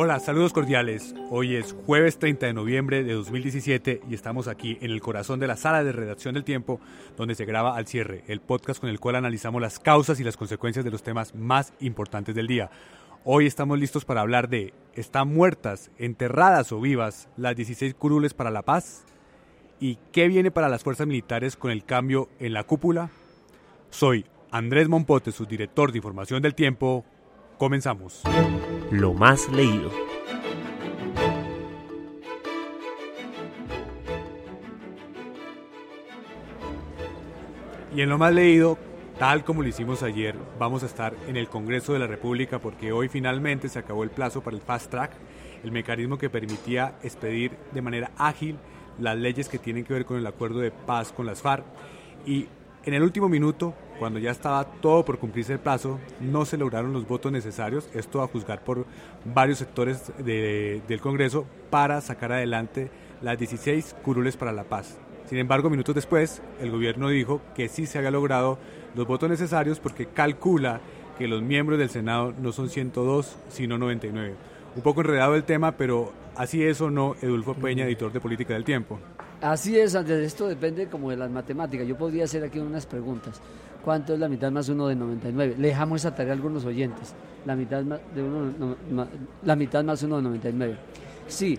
[0.00, 1.12] Hola, saludos cordiales.
[1.28, 5.48] Hoy es jueves 30 de noviembre de 2017 y estamos aquí en el corazón de
[5.48, 6.78] la sala de redacción del tiempo
[7.16, 10.36] donde se graba Al cierre, el podcast con el cual analizamos las causas y las
[10.36, 12.70] consecuencias de los temas más importantes del día.
[13.24, 18.52] Hoy estamos listos para hablar de ¿están muertas, enterradas o vivas las 16 curules para
[18.52, 19.04] la paz?
[19.80, 23.10] ¿Y qué viene para las fuerzas militares con el cambio en la cúpula?
[23.90, 27.04] Soy Andrés Mompote, su director de información del tiempo.
[27.58, 28.22] Comenzamos.
[28.92, 29.90] Lo más leído.
[37.92, 38.78] Y en lo más leído,
[39.18, 42.92] tal como lo hicimos ayer, vamos a estar en el Congreso de la República porque
[42.92, 45.10] hoy finalmente se acabó el plazo para el Fast Track,
[45.64, 48.56] el mecanismo que permitía expedir de manera ágil
[49.00, 51.64] las leyes que tienen que ver con el acuerdo de paz con las FARC.
[52.24, 52.46] Y
[52.88, 56.92] en el último minuto, cuando ya estaba todo por cumplirse el plazo, no se lograron
[56.92, 58.86] los votos necesarios, esto a juzgar por
[59.24, 64.96] varios sectores de- del Congreso, para sacar adelante las 16 curules para la paz.
[65.26, 68.58] Sin embargo, minutos después, el gobierno dijo que sí se había logrado
[68.96, 70.80] los votos necesarios porque calcula
[71.18, 74.34] que los miembros del Senado no son 102, sino 99.
[74.76, 78.54] Un poco enredado el tema, pero así es o no, Edulfo Peña, editor de Política
[78.54, 78.98] del Tiempo.
[79.40, 81.86] Así es, Andrés, esto depende como de las matemáticas.
[81.86, 83.40] Yo podría hacer aquí unas preguntas.
[83.84, 85.54] ¿Cuánto es la mitad más uno de 99?
[85.58, 87.14] Le dejamos esa tarea a algunos oyentes.
[87.46, 89.08] La mitad más, de uno, no, ma-
[89.44, 90.76] la mitad más uno de 99.
[91.28, 91.56] Sí,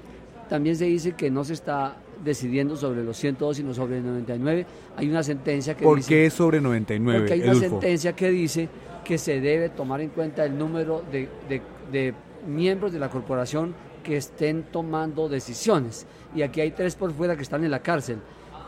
[0.49, 4.65] también se dice que no se está decidiendo sobre los 102, sino sobre el 99.
[4.97, 6.09] Hay una sentencia que ¿Por dice...
[6.09, 7.69] qué sobre 99, Porque hay una Edulfo?
[7.69, 8.67] sentencia que dice
[9.05, 11.61] que se debe tomar en cuenta el número de, de-
[11.91, 12.13] de
[12.47, 16.05] miembros de la corporación que estén tomando decisiones.
[16.35, 18.19] Y aquí hay tres por fuera que están en la cárcel.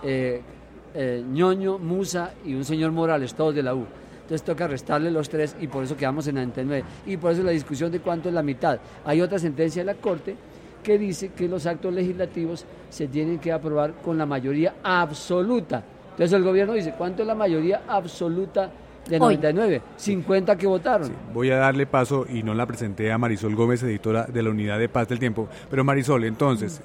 [0.04, 0.42] Eh,
[0.94, 3.86] eh, Ñoño, Musa y un señor Morales, todos de la U.
[4.22, 6.84] Entonces toca restarle los tres y por eso quedamos en 99.
[7.06, 8.80] Y por eso la discusión de cuánto es la mitad.
[9.06, 10.36] Hay otra sentencia de la Corte
[10.82, 15.84] que dice que los actos legislativos se tienen que aprobar con la mayoría absoluta.
[16.12, 18.72] Entonces el gobierno dice, ¿cuánto es la mayoría absoluta
[19.10, 19.38] de Hoy.
[19.38, 19.82] 99?
[19.96, 21.12] 50 que votaron.
[21.34, 24.80] Voy a darle paso y no la presenté a Marisol Gómez, editora de la Unidad
[24.80, 25.48] de Paz del Tiempo.
[25.70, 26.82] Pero Marisol, entonces,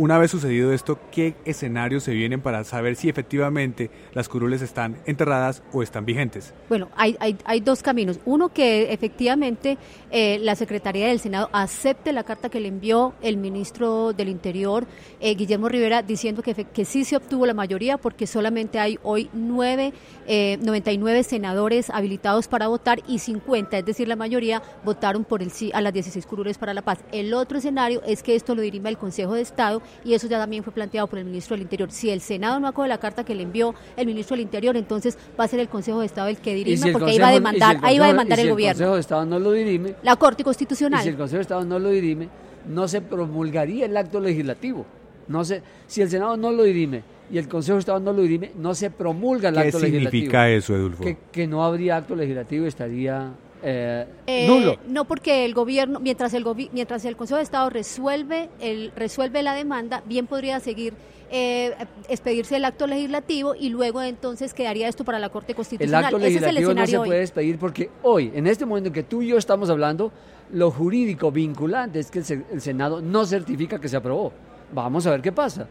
[0.00, 4.96] una vez sucedido esto, ¿qué escenarios se vienen para saber si efectivamente las curules están
[5.04, 6.54] enterradas o están vigentes?
[6.70, 8.18] Bueno, hay, dos caminos.
[8.24, 9.76] Uno, que efectivamente
[10.10, 14.86] eh, la Secretaría del Senado acepte la carta que le envió el ministro del Interior,
[15.20, 19.92] eh, Guillermo Rivera, diciendo que sí se obtuvo la mayoría porque solamente hay hoy nueve,
[20.26, 25.50] eh, 99 senadores habilitados para votar y 50, es decir, la mayoría votaron por el
[25.50, 27.00] sí a las 16 curules para la paz.
[27.12, 30.38] El otro escenario es que esto lo dirima el Consejo de Estado y eso ya
[30.38, 31.90] también fue planteado por el ministro del Interior.
[31.90, 35.16] Si el Senado no acoge la carta que le envió el ministro del Interior, entonces
[35.38, 37.26] va a ser el Consejo de Estado el que dirima si el porque ahí va
[37.26, 38.72] a si demandar, el ahí va a demandar si el el gobierno.
[38.78, 41.02] Consejo de Estado no lo dirime, La Corte y Constitucional.
[41.02, 42.28] si el Consejo de Estado no lo dirime,
[42.68, 44.86] no se promulgaría el acto legislativo.
[45.28, 48.22] No se, si el Senado no lo dirime y el Consejo de Estado no lo
[48.22, 50.10] dirime, no se promulga el ¿Qué acto legislativo.
[50.10, 51.04] significa eso, Edulfo?
[51.04, 53.30] Que, que no habría acto legislativo y estaría
[53.62, 54.76] eh, Eh, nulo.
[54.88, 59.42] No, porque el gobierno, mientras el gobi- mientras el Consejo de Estado resuelve el resuelve
[59.42, 60.94] la demanda, bien podría seguir
[61.32, 61.74] eh,
[62.08, 66.04] expedirse el acto legislativo y luego entonces quedaría esto para la Corte El Constitucional.
[66.06, 67.08] acto Ese es el legislativo no se hoy.
[67.08, 70.10] puede despedir porque hoy, en este momento en que tú y yo estamos hablando,
[70.52, 74.32] lo jurídico vinculante es que el, el Senado no certifica que se aprobó.
[74.72, 75.68] Vamos a ver qué pasa.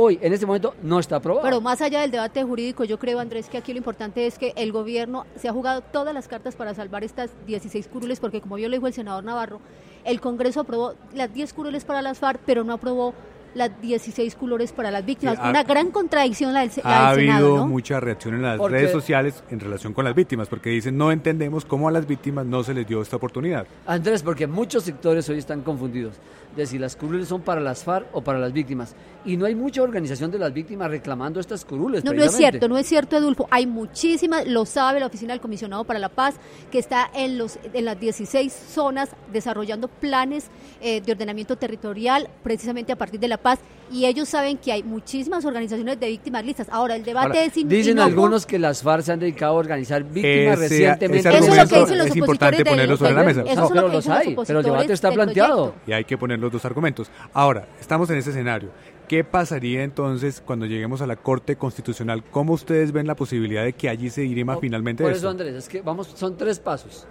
[0.00, 1.42] Hoy, en este momento, no está aprobado.
[1.44, 4.52] Pero más allá del debate jurídico, yo creo, Andrés, que aquí lo importante es que
[4.54, 8.58] el gobierno se ha jugado todas las cartas para salvar estas 16 curules, porque como
[8.58, 9.60] yo le dijo el senador Navarro,
[10.04, 13.12] el Congreso aprobó las 10 curules para las FARC, pero no aprobó
[13.58, 15.34] las 16 curules para las víctimas.
[15.36, 17.66] Sí, ha- Una gran contradicción la del, la Ha del habido ¿no?
[17.66, 21.64] mucha reacción en las redes sociales en relación con las víctimas, porque dicen no entendemos
[21.66, 23.66] cómo a las víctimas no se les dio esta oportunidad.
[23.86, 26.14] Andrés, porque muchos sectores hoy están confundidos
[26.56, 28.94] de si las curules son para las FARC o para las víctimas.
[29.24, 32.02] Y no hay mucha organización de las víctimas reclamando estas curules.
[32.04, 33.46] No, no es cierto, no es cierto, Edulfo.
[33.50, 36.36] Hay muchísimas, lo sabe la Oficina del Comisionado para la Paz,
[36.72, 40.46] que está en, los, en las 16 zonas desarrollando planes
[40.80, 43.47] eh, de ordenamiento territorial, precisamente a partir de la paz.
[43.56, 43.60] Paz
[43.90, 46.68] y ellos saben que hay muchísimas organizaciones de víctimas listas.
[46.70, 48.08] Ahora, el debate Ahora, es in- dicen inocuo.
[48.10, 51.28] algunos que las FARC se han dedicado a organizar víctimas Ese- recientemente.
[51.28, 53.40] ese Eso es lo que argumento dicen los es importante ponerlo sobre la mesa.
[53.42, 55.74] eso No, es lo pero que los hay, pero el debate está planteado.
[55.86, 57.10] y hay que poner los dos argumentos.
[57.32, 58.68] Ahora, estamos en ese escenario.
[59.08, 62.22] ¿Qué pasaría entonces cuando lleguemos a la Corte Constitucional?
[62.30, 65.20] ¿Cómo ustedes ven la posibilidad de que allí se dirima No, finalmente Por esto?
[65.28, 67.06] eso, Andrés, es que vamos, son tres pasos.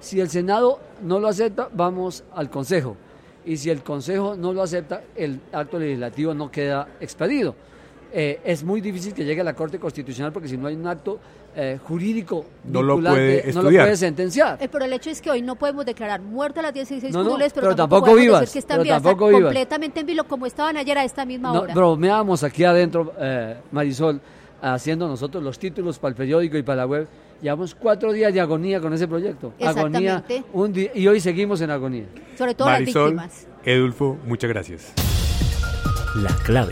[0.00, 2.96] Si el Senado no lo acepta, vamos al Consejo.
[3.44, 7.54] Y si el Consejo no lo acepta, el acto legislativo no queda expedido.
[8.14, 10.86] Eh, es muy difícil que llegue a la Corte Constitucional porque si no hay un
[10.86, 11.18] acto
[11.56, 14.58] eh, jurídico No lo vinculante, puede no lo puede sentenciar.
[14.60, 17.48] Eh, pero el hecho es que hoy no podemos declarar muerta las 16 No, pero,
[17.54, 19.50] pero tampoco, vivas, decir que están pero vivas, tampoco están vivas.
[19.52, 21.74] completamente en vilo como estaban ayer a esta misma No, hora.
[21.74, 24.20] bromeábamos aquí adentro, eh, Marisol,
[24.60, 27.08] haciendo nosotros los títulos para el periódico y para la web.
[27.42, 29.52] Llevamos cuatro días de agonía con ese proyecto.
[29.60, 30.24] Agonía.
[30.52, 32.04] Un día, y hoy seguimos en agonía.
[32.38, 33.48] Sobre todo Marisol, las víctimas.
[33.64, 34.92] Edulfo, muchas gracias.
[36.14, 36.70] La clave.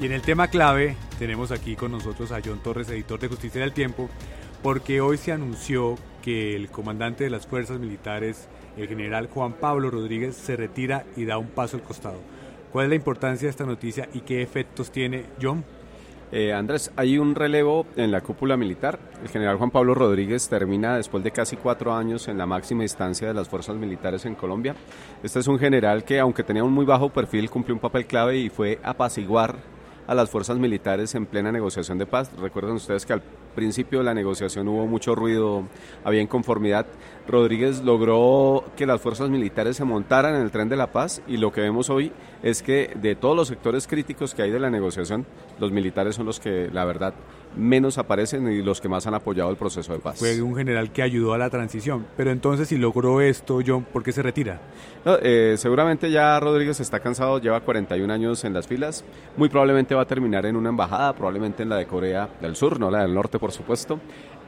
[0.00, 3.60] Y en el tema clave tenemos aquí con nosotros a John Torres, editor de Justicia
[3.60, 4.08] del Tiempo,
[4.60, 9.88] porque hoy se anunció que el comandante de las fuerzas militares, el general Juan Pablo
[9.88, 12.18] Rodríguez, se retira y da un paso al costado.
[12.72, 15.64] ¿Cuál es la importancia de esta noticia y qué efectos tiene John?
[16.30, 18.98] Eh, Andrés, hay un relevo en la cúpula militar.
[19.22, 23.28] El general Juan Pablo Rodríguez termina después de casi cuatro años en la máxima instancia
[23.28, 24.74] de las fuerzas militares en Colombia.
[25.22, 28.36] Este es un general que, aunque tenía un muy bajo perfil, cumplió un papel clave
[28.36, 29.56] y fue apaciguar
[30.06, 32.30] a las fuerzas militares en plena negociación de paz.
[32.38, 33.22] Recuerden ustedes que al
[33.58, 35.64] principio de la negociación hubo mucho ruido,
[36.04, 36.86] había inconformidad.
[37.26, 41.38] Rodríguez logró que las fuerzas militares se montaran en el tren de la paz y
[41.38, 42.12] lo que vemos hoy
[42.44, 45.26] es que de todos los sectores críticos que hay de la negociación,
[45.58, 47.14] los militares son los que, la verdad,
[47.56, 50.18] menos aparecen y los que más han apoyado el proceso de paz.
[50.18, 52.06] Fue un general que ayudó a la transición.
[52.16, 54.60] Pero entonces, si logró esto, John, ¿por qué se retira?
[55.04, 59.04] No, eh, seguramente ya Rodríguez está cansado, lleva 41 años en las filas,
[59.36, 62.78] muy probablemente va a terminar en una embajada, probablemente en la de Corea del Sur,
[62.78, 64.00] no la del Norte, por supuesto.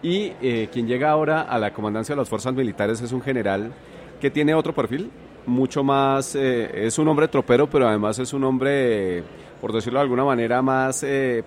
[0.02, 3.73] Y eh, quien llega ahora a la comandancia de las fuerzas militares es un general
[4.20, 5.11] que tiene otro perfil,
[5.47, 9.23] mucho más, eh, es un hombre tropero, pero además es un hombre,
[9.61, 11.45] por decirlo de alguna manera, más, eh,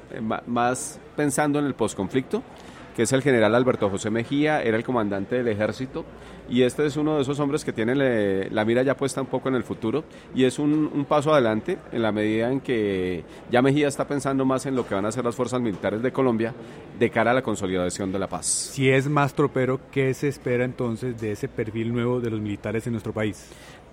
[0.47, 2.43] más pensando en el posconflicto
[2.95, 6.05] que es el general Alberto José Mejía, era el comandante del ejército
[6.49, 9.27] y este es uno de esos hombres que tiene le- la mira ya puesta un
[9.27, 10.03] poco en el futuro
[10.35, 14.45] y es un, un paso adelante en la medida en que ya Mejía está pensando
[14.45, 16.53] más en lo que van a hacer las fuerzas militares de Colombia
[16.99, 18.45] de cara a la consolidación de la paz.
[18.45, 22.85] Si es más tropero, ¿qué se espera entonces de ese perfil nuevo de los militares
[22.87, 23.49] en nuestro país?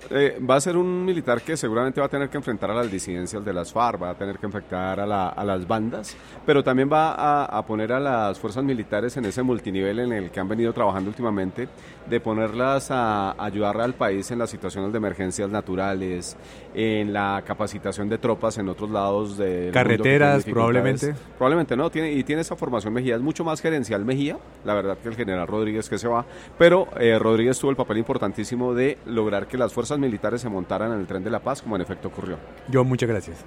[0.08, 2.90] Eh, va a ser un militar que seguramente va a tener que enfrentar a las
[2.90, 6.64] disidencias de las FARC, va a tener que enfrentar a, la- a las bandas, pero
[6.64, 10.40] también va a, a poner a las fuerzas militares en ese multinivel en el que
[10.40, 11.68] han venido trabajando últimamente,
[12.08, 16.38] de ponerlas a ayudar al país en las situaciones de emergencias naturales,
[16.74, 21.14] en la capacitación de tropas en otros lados de Carreteras, probablemente.
[21.36, 24.96] Probablemente no, tiene, y tiene esa formación Mejía, es mucho más gerencial Mejía, la verdad
[24.96, 26.24] que el general Rodríguez que se va,
[26.58, 30.92] pero eh, Rodríguez tuvo el papel importantísimo de lograr que las fuerzas militares se montaran
[30.92, 32.38] en el tren de la paz, como en efecto ocurrió.
[32.72, 33.44] John, muchas gracias.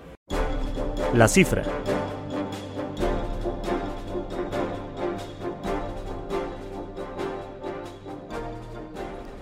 [1.16, 1.64] La cifra.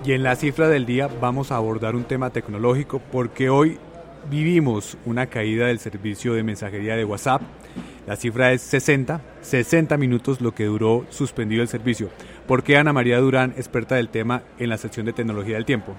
[0.03, 3.77] Y en la cifra del día vamos a abordar un tema tecnológico porque hoy
[4.31, 7.43] vivimos una caída del servicio de mensajería de WhatsApp.
[8.07, 12.09] La cifra es 60, 60 minutos lo que duró suspendido el servicio.
[12.47, 15.93] ¿Por qué Ana María Durán, experta del tema en la sección de tecnología del tiempo?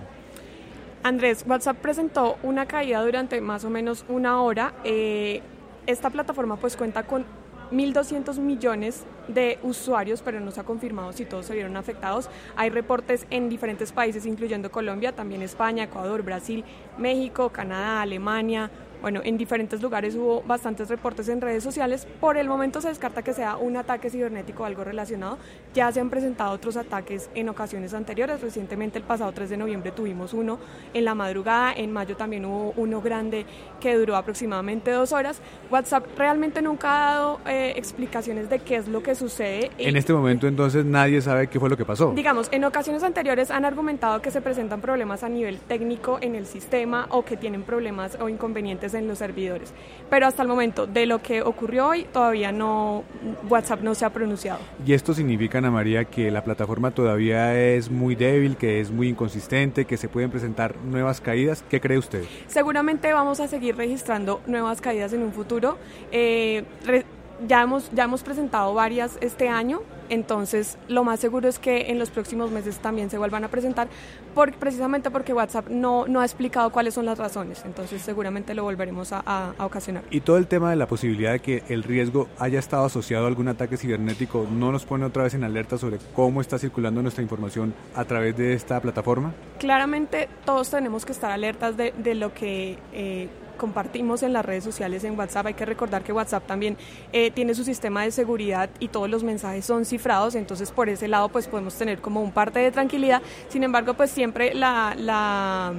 [1.05, 4.75] Andrés, WhatsApp presentó una caída durante más o menos una hora.
[4.83, 5.43] Eh,
[5.87, 7.25] esta plataforma pues cuenta con
[7.73, 12.29] 1.200 millones de usuarios, pero no se ha confirmado si todos se vieron afectados.
[12.57, 16.64] Hay reportes en diferentes países, incluyendo Colombia, también España, Ecuador, Brasil,
[16.99, 18.71] México, Canadá, Alemania.
[19.03, 22.07] Bueno, en diferentes lugares hubo bastantes reportes en redes sociales.
[22.21, 25.39] Por el momento se descarta que sea un ataque cibernético o algo relacionado.
[25.75, 28.41] Ya se han presentado otros ataques en ocasiones anteriores.
[28.41, 30.61] Recientemente, el pasado 3 de noviembre, tuvimos uno
[30.95, 31.73] en la madrugada.
[31.73, 33.45] En mayo también hubo uno grande
[33.81, 35.41] que duró aproximadamente dos horas.
[35.69, 39.73] WhatsApp realmente nunca ha dado eh, explicaciones de qué es lo que sucede.
[39.79, 42.13] En este momento entonces nadie sabe qué fue lo que pasó.
[42.15, 46.47] Digamos, en ocasiones anteriores han argumentado que se presentan problemas a nivel técnico en el
[46.47, 49.73] sistema o que tienen problemas o inconvenientes en los servidores.
[50.11, 53.05] Pero hasta el momento de lo que ocurrió hoy, todavía no,
[53.49, 54.59] WhatsApp no se ha pronunciado.
[54.87, 59.09] Y esto significa, Ana María, que la plataforma todavía es muy débil, que es muy
[59.09, 61.65] inconsistente, que se pueden presentar nuevas caídas.
[61.71, 62.25] ¿Qué cree usted?
[62.47, 65.79] Seguramente vamos a seguir registrando nuevas caídas en un futuro.
[66.11, 67.05] Eh, re-
[67.47, 71.99] ya hemos, ya hemos presentado varias este año, entonces lo más seguro es que en
[71.99, 73.89] los próximos meses también se vuelvan a presentar,
[74.35, 78.65] por, precisamente porque WhatsApp no, no ha explicado cuáles son las razones, entonces seguramente lo
[78.65, 79.21] volveremos a,
[79.57, 80.05] a ocasionar.
[80.11, 83.29] Y todo el tema de la posibilidad de que el riesgo haya estado asociado a
[83.29, 87.23] algún ataque cibernético, ¿no nos pone otra vez en alerta sobre cómo está circulando nuestra
[87.23, 89.33] información a través de esta plataforma?
[89.59, 92.79] Claramente todos tenemos que estar alertas de, de lo que...
[92.93, 95.47] Eh, compartimos en las redes sociales en WhatsApp.
[95.47, 96.77] Hay que recordar que WhatsApp también
[97.13, 101.09] eh, tiene su sistema de seguridad y todos los mensajes son cifrados, entonces por ese
[101.09, 103.23] lado pues podemos tener como un parte de tranquilidad.
[103.49, 105.75] Sin embargo, pues siempre la, la,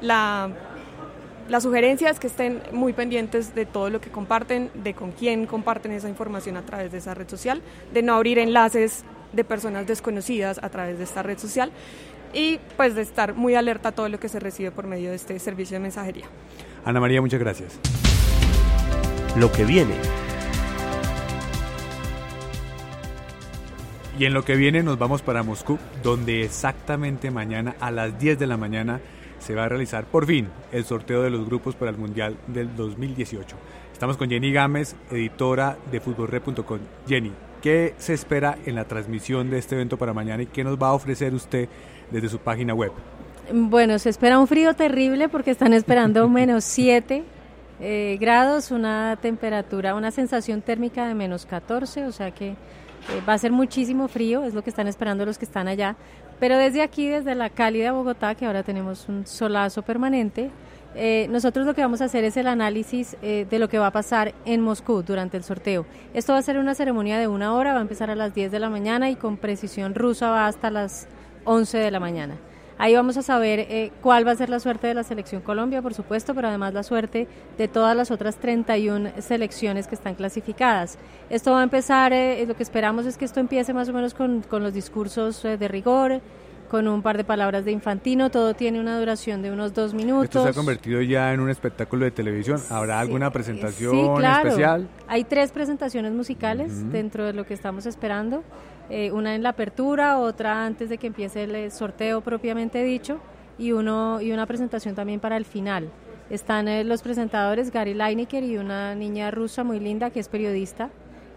[0.00, 0.50] la
[1.48, 5.46] la sugerencia es que estén muy pendientes de todo lo que comparten, de con quién
[5.46, 7.62] comparten esa información a través de esa red social,
[7.94, 11.72] de no abrir enlaces de personas desconocidas a través de esta red social
[12.34, 15.16] y pues de estar muy alerta a todo lo que se recibe por medio de
[15.16, 16.26] este servicio de mensajería.
[16.84, 17.78] Ana María, muchas gracias.
[19.36, 19.94] Lo que viene.
[24.18, 28.38] Y en lo que viene nos vamos para Moscú, donde exactamente mañana a las 10
[28.38, 29.00] de la mañana
[29.38, 32.74] se va a realizar por fin el sorteo de los grupos para el Mundial del
[32.74, 33.56] 2018.
[33.92, 36.78] Estamos con Jenny Gámez, editora de futbolred.com.
[37.06, 37.32] Jenny,
[37.62, 40.88] ¿qué se espera en la transmisión de este evento para mañana y qué nos va
[40.88, 41.68] a ofrecer usted
[42.10, 42.92] desde su página web?
[43.50, 47.24] Bueno, se espera un frío terrible porque están esperando menos 7
[47.80, 52.56] eh, grados, una temperatura, una sensación térmica de menos 14, o sea que eh,
[53.26, 55.96] va a ser muchísimo frío, es lo que están esperando los que están allá.
[56.38, 60.50] Pero desde aquí, desde la cálida Bogotá, que ahora tenemos un solazo permanente,
[60.94, 63.92] eh, nosotros lo que vamos a hacer es el análisis de lo que va a
[63.92, 65.86] pasar en Moscú durante el sorteo.
[66.12, 68.52] Esto va a ser una ceremonia de una hora, va a empezar a las 10
[68.52, 71.08] de la mañana y con precisión rusa va hasta las
[71.44, 72.36] 11 de la mañana.
[72.80, 75.82] Ahí vamos a saber eh, cuál va a ser la suerte de la selección Colombia,
[75.82, 77.26] por supuesto, pero además la suerte
[77.58, 80.96] de todas las otras 31 selecciones que están clasificadas.
[81.28, 84.14] Esto va a empezar, eh, lo que esperamos es que esto empiece más o menos
[84.14, 86.20] con, con los discursos eh, de rigor,
[86.68, 90.24] con un par de palabras de infantino, todo tiene una duración de unos dos minutos.
[90.24, 92.60] Esto se ha convertido ya en un espectáculo de televisión.
[92.70, 94.48] ¿Habrá alguna presentación sí, claro.
[94.48, 94.88] especial?
[95.06, 98.44] Hay tres presentaciones musicales dentro de lo que estamos esperando.
[98.90, 103.18] Eh, una en la apertura, otra antes de que empiece el eh, sorteo propiamente dicho
[103.58, 105.90] y, uno, y una presentación también para el final.
[106.30, 110.90] Están eh, los presentadores Gary Lineker y una niña rusa muy linda que es periodista.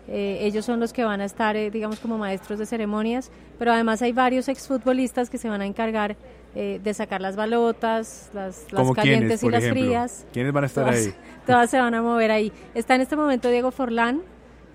[0.07, 4.11] Ellos son los que van a estar, digamos, como maestros de ceremonias, pero además hay
[4.11, 6.17] varios exfutbolistas que se van a encargar
[6.53, 10.25] de sacar las balotas, las, las calientes y las frías.
[10.33, 11.13] ¿Quiénes van a estar ahí?
[11.45, 12.51] Todas se van a mover ahí.
[12.73, 14.21] Está en este momento Diego Forlán,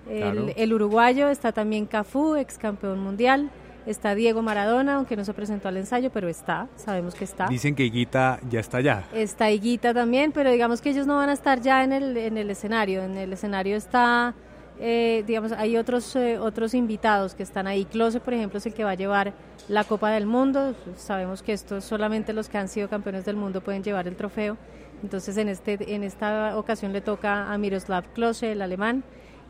[0.09, 3.49] el, uruguayo, está también Cafú, ex campeón mundial.
[3.85, 7.47] Está Diego Maradona, aunque no se presentó al ensayo, pero está, sabemos que está.
[7.47, 9.05] Dicen que Higuita ya está allá.
[9.13, 12.37] Está Higuita también, pero digamos que ellos no van a estar ya en el, en
[12.37, 13.01] el escenario.
[13.01, 14.33] En el escenario está,
[14.79, 17.85] eh, digamos, hay otros, eh, otros invitados que están ahí.
[17.85, 19.33] Close, por ejemplo, es el que va a llevar
[19.67, 20.75] la Copa del Mundo.
[20.95, 24.57] Sabemos que esto solamente los que han sido campeones del mundo pueden llevar el trofeo.
[25.01, 29.03] Entonces, en, este, en esta ocasión le toca a Miroslav Klose, el alemán.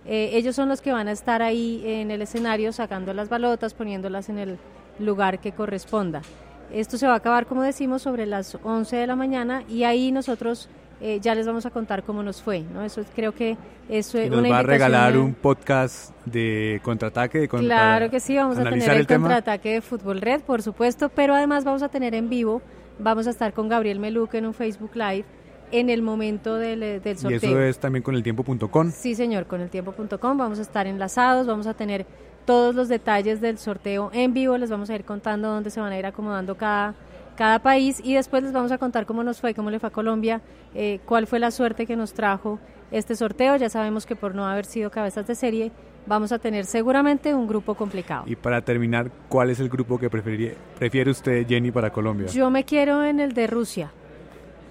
[0.06, 3.74] Eh, ellos son los que van a estar ahí en el escenario sacando las balotas,
[3.74, 4.58] poniéndolas en el
[5.00, 6.22] lugar que corresponda.
[6.72, 10.12] Esto se va a acabar, como decimos, sobre las 11 de la mañana y ahí
[10.12, 10.70] nosotros
[11.00, 12.62] eh, ya les vamos a contar cómo nos fue.
[12.62, 12.84] ¿no?
[12.84, 13.58] Eso creo que
[13.90, 17.40] eso es nos va a regalar un podcast de contraataque.
[17.40, 21.36] De claro que sí, vamos a tener el, contraataque de Fútbol Red, por supuesto, pero
[21.36, 22.62] además vamos a tener en vivo,
[23.00, 25.26] vamos a estar con Gabriel Meluque en un Facebook Live
[25.72, 27.40] en el momento del, eh, del sorteo.
[27.42, 28.92] ¿Y eso es también con el tiempo.com?
[28.92, 32.06] Sí, señor, con el tiempo.com vamos a estar enlazados, vamos a tener
[32.46, 35.92] todos los detalles del sorteo en vivo, les vamos a ir contando dónde se van
[35.92, 36.96] a ir acomodando cada,
[37.38, 39.92] cada país y después les vamos a contar cómo nos fue, cómo le fue a
[39.94, 40.42] Colombia,
[40.76, 42.60] eh, cuál fue la suerte que nos trajo
[42.92, 43.56] este sorteo.
[43.56, 45.72] Ya sabemos que por no haber sido cabezas de serie,
[46.06, 48.24] vamos a tener seguramente un grupo complicado.
[48.26, 52.28] Y para terminar, ¿cuál es el grupo que prefiere usted, Jenny, para Colombia?
[52.28, 53.92] Yo me quiero en el de Rusia.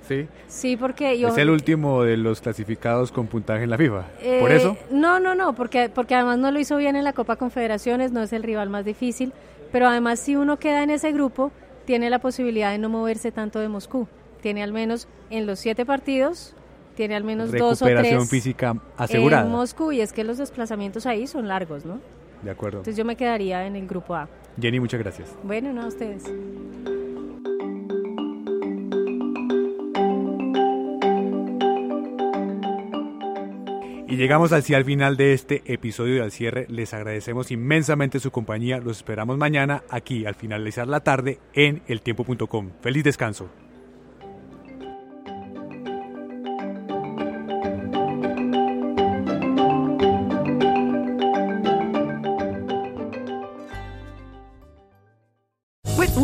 [0.06, 0.28] Sí.
[0.46, 1.28] Sí, porque yo...
[1.28, 4.02] Es el último de los clasificados con puntaje en la FIFA.
[4.40, 4.76] ¿Por eh, eso?
[4.90, 8.22] No, no, no, porque, porque además no lo hizo bien en la Copa Confederaciones, no
[8.22, 9.32] es el rival más difícil,
[9.72, 11.50] pero además si uno queda en ese grupo,
[11.86, 14.06] tiene la posibilidad de no moverse tanto de Moscú.
[14.42, 16.54] Tiene al menos en los siete partidos,
[16.94, 19.46] tiene al menos dos o tres física asegurada.
[19.46, 22.00] en Moscú, y es que los desplazamientos ahí son largos, ¿no?
[22.42, 22.78] De acuerdo.
[22.78, 24.28] Entonces yo me quedaría en el grupo A.
[24.60, 25.34] Jenny, muchas gracias.
[25.42, 26.24] Bueno, no, a ustedes.
[34.16, 36.66] Llegamos así al final de este episodio de Al Cierre.
[36.70, 38.78] Les agradecemos inmensamente su compañía.
[38.78, 42.70] Los esperamos mañana aquí al finalizar la tarde en eltiempo.com.
[42.80, 43.50] Feliz descanso.